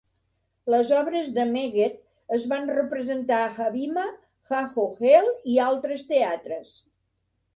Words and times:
Les 0.73 0.91
obres 0.99 1.27
de 1.35 1.43
Megged 1.49 1.99
es 2.37 2.47
van 2.53 2.71
representar 2.77 3.41
a 3.41 3.51
Habima, 3.65 4.05
Ha-Ohel 4.55 5.29
i 5.57 5.59
altres 5.69 6.05
teatres. 6.13 6.73